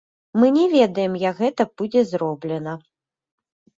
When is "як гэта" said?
1.29-1.67